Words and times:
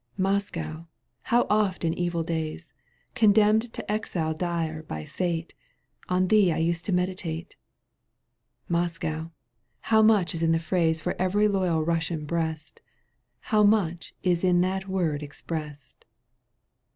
Moscow, 0.17 0.87
how 1.21 1.45
oft 1.47 1.85
in 1.85 1.93
evil 1.93 2.23
days, 2.23 2.73
'^ 3.11 3.13
Condemned 3.13 3.71
to 3.73 3.91
exile 3.91 4.33
dire 4.33 4.81
by 4.81 5.05
fate, 5.05 5.53
On 6.09 6.27
thee 6.27 6.51
I 6.51 6.57
used 6.57 6.85
to 6.85 6.91
meditate! 6.91 7.55
Moscow! 8.67 9.29
How 9.81 10.01
much 10.01 10.33
is 10.33 10.41
in 10.41 10.53
the 10.53 10.57
phrase 10.57 10.99
For 10.99 11.15
every 11.19 11.47
loyal 11.47 11.85
Eussian 11.85 12.25
breast! 12.25 12.81
How 13.53 13.61
much 13.61 14.15
is 14.23 14.43
in 14.43 14.61
that 14.61 14.87
word 14.87 15.21
expressed 15.21 16.03